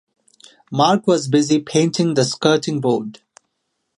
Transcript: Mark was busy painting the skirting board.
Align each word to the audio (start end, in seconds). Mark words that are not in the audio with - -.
Mark 0.71 1.05
was 1.05 1.27
busy 1.27 1.59
painting 1.59 2.15
the 2.15 2.25
skirting 2.25 2.81
board. 2.81 3.21